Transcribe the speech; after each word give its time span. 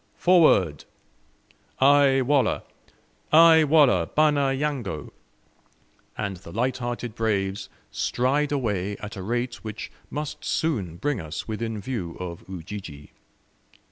"Forward!" 0.17 0.85
"Ay 1.79 2.21
Wallah, 2.23 2.63
ay 3.31 3.63
Wallah, 3.63 4.07
bana 4.07 4.51
yango!" 4.51 5.11
and 6.17 6.37
the 6.37 6.51
lighthearted 6.51 7.13
braves 7.13 7.69
stride 7.91 8.51
away 8.51 8.97
at 8.97 9.15
a 9.15 9.21
rate 9.21 9.63
which 9.63 9.91
must 10.09 10.43
soon 10.43 10.95
bring 10.97 11.21
us 11.21 11.47
within 11.47 11.79
view 11.79 12.17
of 12.19 12.43
Ujiji. 12.49 13.11